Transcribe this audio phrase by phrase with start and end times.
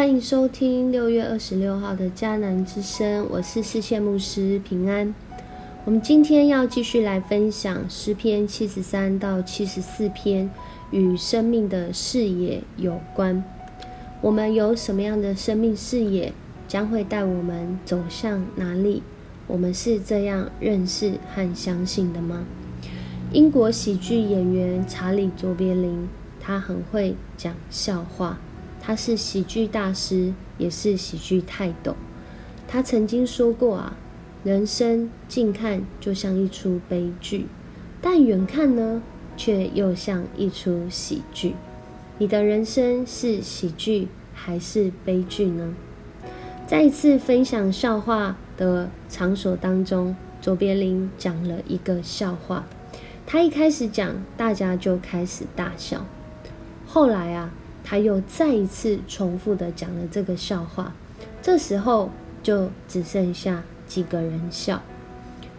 [0.00, 5.14] 欢迎收听六月二十六号的迦南之声，我是四线牧师平安。
[5.84, 10.48] 我们今天要继续来分享诗篇七十三到七十四篇
[10.90, 13.44] 与生命的视野有关。
[14.22, 16.32] 我们有什么样的生命视野，
[16.66, 19.02] 将会带我们走向哪里？
[19.46, 22.46] 我们是这样认识和相信的吗？
[23.34, 26.08] 英国喜剧演员查理·卓别林，
[26.40, 28.38] 他很会讲笑话。
[28.82, 31.94] 他是喜剧大师，也是喜剧泰斗。
[32.66, 33.96] 他曾经说过啊，
[34.42, 37.46] 人生近看就像一出悲剧，
[38.00, 39.02] 但远看呢，
[39.36, 41.54] 却又像一出喜剧。
[42.18, 45.74] 你的人生是喜剧还是悲剧呢？
[46.66, 52.64] 在一次分享笑话的场所当中，卓别林讲了一个笑话。
[53.26, 56.06] 他一开始讲，大家就开始大笑。
[56.86, 57.52] 后来啊。
[57.90, 60.94] 他又再一次重复的讲了这个笑话，
[61.42, 62.08] 这时候
[62.40, 64.80] 就只剩下几个人笑。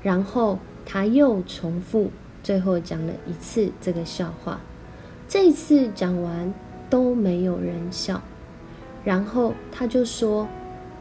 [0.00, 2.12] 然后他又重复，
[2.44, 4.60] 最后讲了一次这个笑话。
[5.26, 6.54] 这一次讲完
[6.88, 8.22] 都没有人笑。
[9.04, 10.46] 然后他就说：“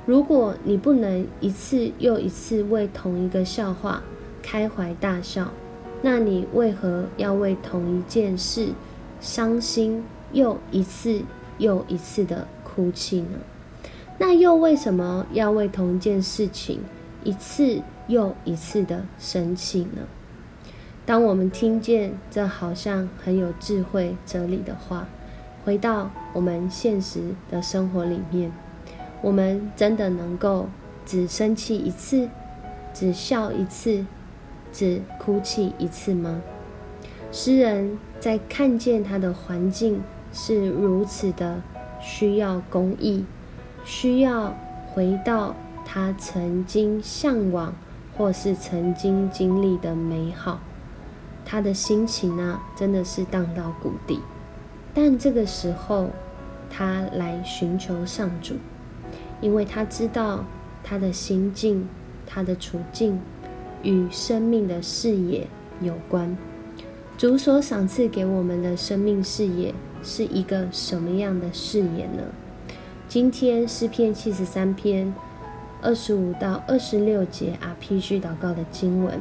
[0.07, 4.01] 如果你不能一次又一次为同一个笑话
[4.41, 5.51] 开怀大笑，
[6.01, 8.69] 那你为何要为同一件事
[9.21, 11.21] 伤心？”又一次
[11.57, 13.39] 又一次的哭泣呢？
[14.17, 16.79] 那又为什么要为同一件事情
[17.23, 20.01] 一次又一次的生气呢？
[21.05, 25.07] 当我们听见这好像很有智慧哲理的话，
[25.65, 28.51] 回到我们现实的生活里面，
[29.21, 30.67] 我们真的能够
[31.05, 32.29] 只生气一次，
[32.93, 34.05] 只笑一次，
[34.71, 36.41] 只哭泣一次吗？
[37.31, 40.01] 诗人在看见他的环境。
[40.31, 41.61] 是如此的
[41.99, 43.25] 需要公益，
[43.83, 44.55] 需要
[44.87, 47.73] 回到他曾经向往
[48.15, 50.59] 或是曾经经历的美好，
[51.45, 54.19] 他的心情呢，真的是荡到谷底。
[54.93, 56.09] 但这个时候，
[56.69, 58.55] 他来寻求上主，
[59.41, 60.45] 因为他知道
[60.83, 61.87] 他的心境、
[62.25, 63.19] 他的处境
[63.83, 65.47] 与生命的视野
[65.81, 66.37] 有关。
[67.17, 69.73] 主所赏赐给我们的生命视野。
[70.03, 72.23] 是一个什么样的誓言呢？
[73.07, 75.13] 今天诗篇七十三篇
[75.81, 78.19] 二十五到二十六节啊，P.G.
[78.19, 79.19] 祷告的经文，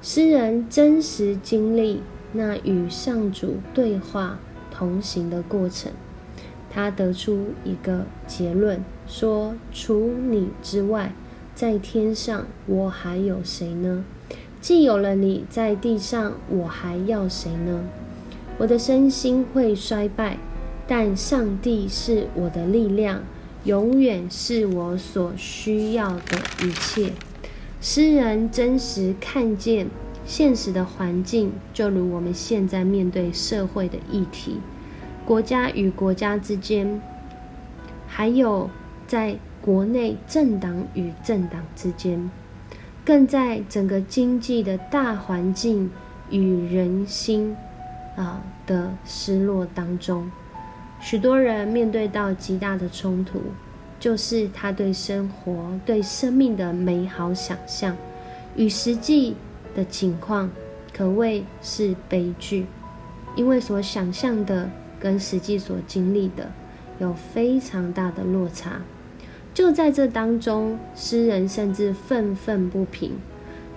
[0.00, 2.02] 诗人真实经历
[2.32, 4.38] 那与上主对话
[4.70, 5.90] 同行的过程，
[6.70, 11.12] 他得出一个结论，说：除你之外，
[11.54, 14.04] 在天上我还有谁呢？
[14.60, 17.84] 既有了你在地上，我还要谁呢？
[18.58, 20.36] 我的身心会衰败，
[20.86, 23.22] 但上帝是我的力量，
[23.64, 27.12] 永远是我所需要的一切。
[27.80, 29.86] 诗人真实看见
[30.26, 34.56] 现实的环境，就如我们现在面对社会的议题，
[35.24, 37.00] 国家与国家之间，
[38.08, 38.68] 还有
[39.06, 42.28] 在国内政党与政党之间，
[43.04, 45.88] 更在整个经济的大环境
[46.30, 47.56] 与人心。
[48.18, 50.28] 啊的失落当中，
[51.00, 53.40] 许多人面对到极大的冲突，
[54.00, 57.96] 就是他对生活、对生命的美好想象
[58.56, 59.36] 与实际
[59.72, 60.50] 的情况，
[60.92, 62.66] 可谓是悲剧，
[63.36, 64.68] 因为所想象的
[64.98, 66.50] 跟实际所经历的
[66.98, 68.80] 有非常大的落差。
[69.54, 73.12] 就在这当中，诗人甚至愤愤不平，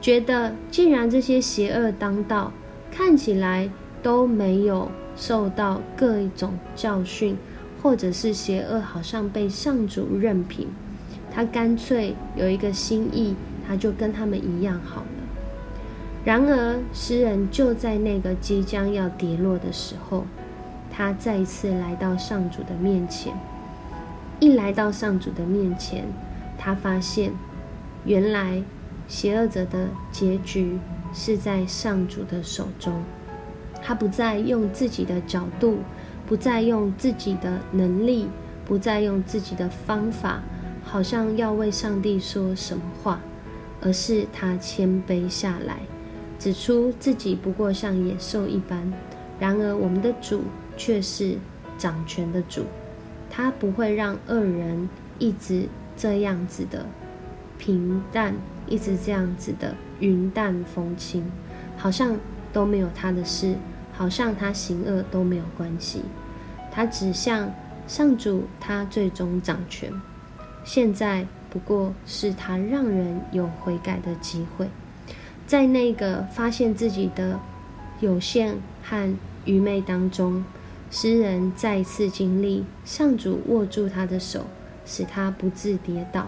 [0.01, 2.51] 觉得既然这些邪恶当道，
[2.91, 3.69] 看起来。
[4.01, 7.37] 都没有受到各一种教训，
[7.81, 10.67] 或者是邪恶，好像被上主任凭。
[11.33, 13.35] 他干脆有一个心意，
[13.67, 15.07] 他就跟他们一样好了。
[16.23, 20.25] 然而，诗人就在那个即将要跌落的时候，
[20.91, 23.33] 他再一次来到上主的面前。
[24.39, 26.05] 一来到上主的面前，
[26.57, 27.31] 他发现，
[28.05, 28.61] 原来
[29.07, 30.79] 邪恶者的结局
[31.13, 33.03] 是在上主的手中。
[33.81, 35.79] 他不再用自己的角度，
[36.27, 38.27] 不再用自己的能力，
[38.65, 40.41] 不再用自己的方法，
[40.83, 43.19] 好像要为上帝说什么话，
[43.81, 45.79] 而是他谦卑下来，
[46.37, 48.93] 指出自己不过像野兽一般。
[49.39, 50.43] 然而，我们的主
[50.77, 51.37] 却是
[51.77, 52.65] 掌权的主，
[53.29, 54.87] 他不会让恶人
[55.17, 55.67] 一直
[55.97, 56.85] 这样子的
[57.57, 58.35] 平淡，
[58.67, 61.25] 一直这样子的云淡风轻，
[61.75, 62.15] 好像
[62.53, 63.55] 都没有他的事。
[64.01, 66.01] 好像他行恶都没有关系，
[66.71, 67.53] 他指向
[67.85, 69.93] 上主他最终掌权，
[70.63, 74.67] 现在不过是他让人有悔改的机会。
[75.45, 77.39] 在那个发现自己的
[77.99, 79.15] 有限和
[79.45, 80.43] 愚昧当中，
[80.89, 84.47] 诗人再次经历上主握住他的手，
[84.83, 86.27] 使他不致跌倒，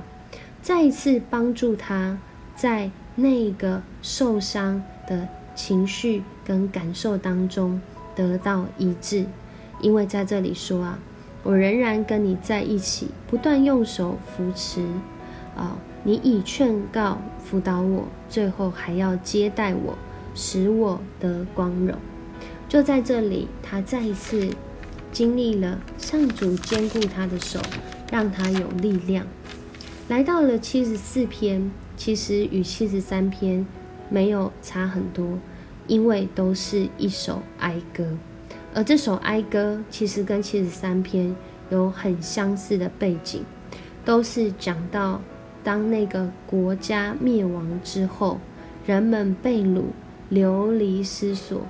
[0.62, 2.20] 再一次帮助他
[2.56, 7.82] 在那个受伤的情绪跟感受当中
[8.16, 9.26] 得到医治。
[9.82, 11.00] 因为在这里说啊，
[11.44, 14.82] 我仍然跟你在一起，不断用手扶持
[15.56, 15.78] 啊。
[16.06, 19.98] 你以劝告辅导我，最后还要接待我，
[20.36, 21.98] 使我得光荣。
[22.68, 24.50] 就在这里，他再一次
[25.12, 27.60] 经历了上主坚固他的手，
[28.12, 29.26] 让他有力量。
[30.10, 33.66] 来到了七十四篇，其实与七十三篇
[34.10, 35.40] 没有差很多，
[35.88, 38.18] 因为都是一首哀歌。
[38.74, 41.36] 而这首哀歌其实跟七十三篇
[41.70, 43.42] 有很相似的背景，
[44.04, 45.22] 都是讲到。
[45.66, 48.38] 当那个国家灭亡之后，
[48.86, 49.84] 人们被掳、
[50.28, 51.62] 流离失所，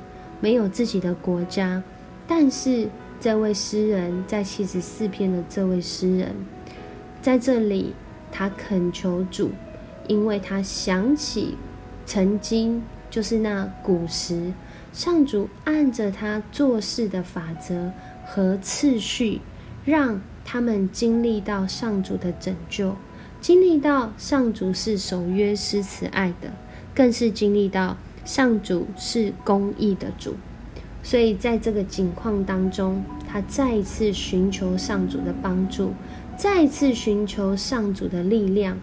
[0.42, 1.83] 没有自己的国家。
[2.27, 2.88] 但是
[3.19, 6.33] 这位诗人，在七十四篇的这位诗人，
[7.21, 7.94] 在这里，
[8.31, 9.51] 他恳求主，
[10.07, 11.56] 因为他想起
[12.07, 12.81] 曾经
[13.13, 14.54] 就是那古时，
[14.92, 17.92] 上主按着他做事的法则
[18.25, 19.39] 和次序，
[19.86, 22.95] 让他们经历到上主的拯救。
[23.39, 26.54] 经历到上主是守约施慈爱的，
[26.95, 30.33] 更是经历到上主是公义的主。
[31.04, 35.94] 所以在这个境况当中，他再一次寻求上主的帮助，
[36.36, 38.80] 再一次寻求上主的力量。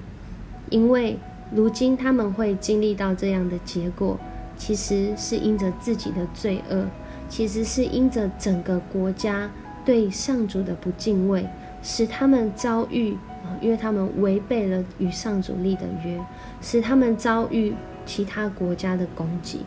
[0.68, 1.18] 因为
[1.52, 4.18] 如今他们会经历到这样的结果，
[4.56, 6.86] 其实是因着自己的罪恶，
[7.28, 9.50] 其实是因着整个国家
[9.84, 11.46] 对上主的不敬畏，
[11.82, 13.16] 使他们遭遇。
[13.60, 16.20] 因为他们违背了与上主立的约，
[16.62, 17.74] 使他们遭遇
[18.06, 19.62] 其他国家的攻击。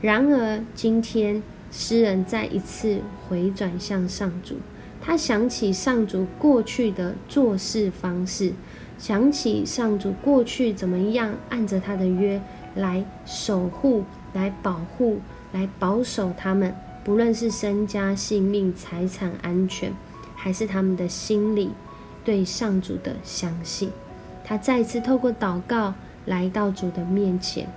[0.00, 1.40] 然而，今天
[1.70, 4.56] 诗人再一次回转向上主，
[5.00, 8.54] 他想起上主过去的做事方式，
[8.98, 12.40] 想起上主过去怎么样按着他的约
[12.74, 15.20] 来守护、来保护、
[15.52, 19.92] 来保守他们，不论是身家性命、财产安全，
[20.36, 21.70] 还是他们的心理。
[22.24, 23.90] 对上主的相信，
[24.44, 25.92] 他再次透过祷告
[26.24, 27.68] 来到主的面前。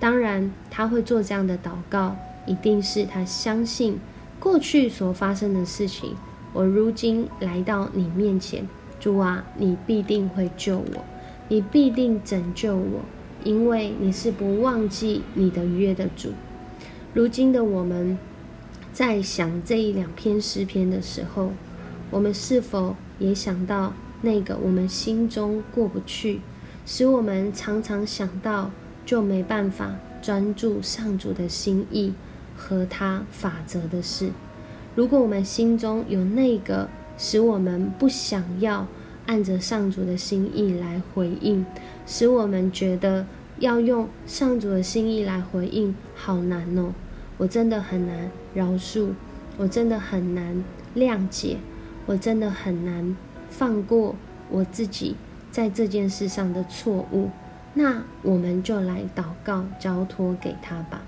[0.00, 2.16] 当然，他会做这样的祷告，
[2.46, 4.00] 一定是他相信
[4.40, 6.16] 过去所发生的事情。
[6.52, 8.66] 我如今来到你面前，
[9.00, 11.04] 主啊，你必定会救我，
[11.48, 13.00] 你必定拯救我，
[13.44, 16.30] 因为你是不忘记你的约的主。
[17.14, 18.18] 如今的我们，
[18.92, 21.52] 在想这一两篇诗篇的时候，
[22.10, 22.96] 我们是否？
[23.18, 26.40] 也想到那个我们心中过不去，
[26.84, 28.70] 使我们常常想到
[29.06, 32.12] 就没办法专注上主的心意
[32.54, 34.32] 和他法则的事。
[34.94, 38.86] 如果我们心中有那个使我们不想要
[39.26, 41.66] 按着上主的心意来回应，
[42.06, 43.26] 使我们觉得
[43.58, 46.92] 要用上主的心意来回应好难哦，
[47.36, 49.10] 我真的很难饶恕，
[49.56, 50.64] 我真的很难
[50.94, 51.58] 谅解。
[52.08, 53.16] 我真的很难
[53.50, 54.14] 放过
[54.48, 55.16] 我自己
[55.50, 57.30] 在这件事上的错误，
[57.74, 61.02] 那我们就来祷告，交托给他吧。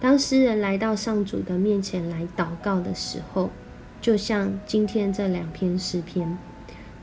[0.00, 3.50] 当诗人来到上主的面前来祷告的时候，
[4.00, 6.38] 就像今天这两篇诗篇，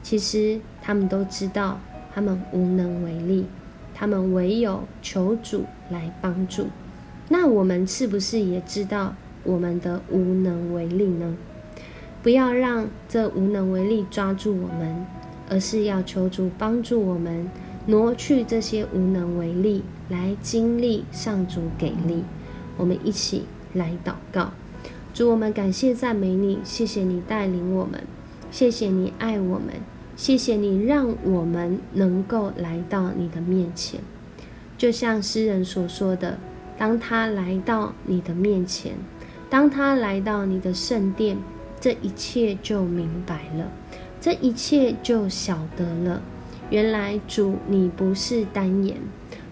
[0.02, 1.80] 其实他们都知道
[2.14, 3.46] 他们无能为力，
[3.94, 6.68] 他们唯有求主来帮助。
[7.30, 11.36] 那我们是不是也知道我们的无能为力呢？
[12.24, 15.06] 不要让这无能为力抓住我们，
[15.50, 17.50] 而是要求主帮助我们
[17.86, 22.24] 挪去这些无能为力，来经历上主给力。
[22.76, 24.52] 我们一起来祷告，
[25.14, 28.04] 主，我们感谢赞美你，谢谢你带领我们，
[28.50, 29.76] 谢谢你爱我们，
[30.16, 34.00] 谢谢你让我们能够来到你的面前。
[34.78, 36.38] 就像诗人所说的，
[36.78, 38.94] 当他来到你的面前，
[39.50, 41.38] 当他来到你的圣殿。
[41.80, 43.72] 这一切就明白了，
[44.20, 46.20] 这一切就晓得了。
[46.72, 48.98] 原来主你不是单言，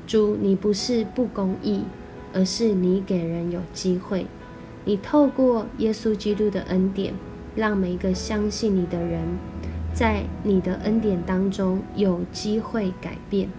[0.07, 1.83] 主你不是不公义，
[2.33, 4.25] 而是你给人有机会。
[4.85, 7.13] 你透过耶稣基督的恩典，
[7.55, 9.21] 让每一个相信你的人，
[9.93, 13.49] 在你的恩典当中有机会改变。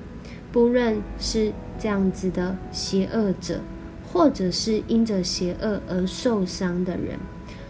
[0.52, 3.60] 不论是这样子的邪恶者，
[4.10, 7.18] 或者是因着邪恶而受伤的人。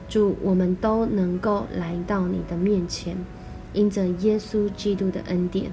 [0.09, 3.17] 主，我们都能够来到你的面前，
[3.73, 5.73] 因着耶稣基督的恩典，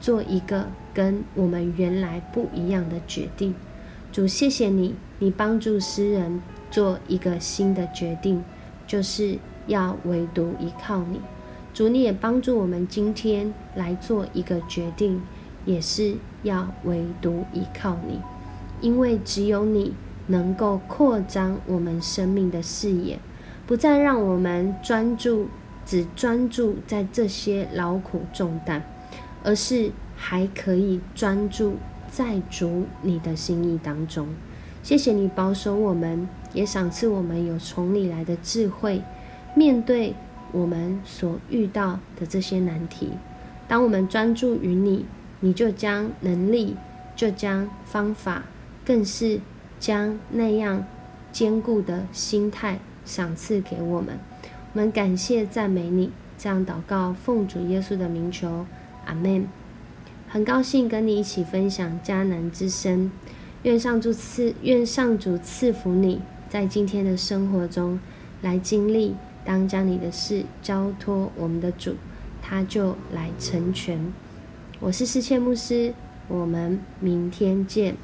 [0.00, 3.54] 做一个跟我们原来不一样的决定。
[4.12, 6.40] 主，谢谢你，你帮助诗人
[6.70, 8.44] 做一个新的决定，
[8.86, 11.20] 就是要唯独依靠你。
[11.74, 15.22] 主，你也帮助我们今天来做一个决定，
[15.64, 18.20] 也是要唯独依靠你，
[18.80, 19.94] 因为只有你
[20.26, 23.18] 能够扩张我们生命的视野。
[23.66, 25.46] 不再让我们专注，
[25.86, 28.82] 只专注在这些劳苦重担，
[29.42, 31.76] 而是还可以专注
[32.10, 34.28] 在主你的心意当中。
[34.82, 39.00] 谢谢你保守我们，也赏赐我们有从你来的智慧，
[39.54, 40.14] 面对
[40.52, 43.10] 我们所遇到的这些难题。
[43.68, 45.06] 当我们专注于你，
[45.40, 46.76] 你就将能力，
[47.16, 48.44] 就将方法，
[48.84, 49.40] 更是
[49.78, 50.84] 将那样
[51.30, 52.78] 坚固的心态。
[53.04, 54.16] 赏赐给我们，
[54.72, 58.64] 我们感谢赞美你，这样祷告，奉主耶稣的名求，
[59.06, 59.48] 阿门。
[60.28, 63.10] 很高兴跟你一起分享迦南之声，
[63.64, 67.98] 愿上主赐，愿上主赐福你，在今天的生活中
[68.40, 71.94] 来经历，当将你的事交托我们的主，
[72.40, 74.12] 他就来成全。
[74.80, 75.94] 我是世谦牧师，
[76.28, 77.96] 我们明天见。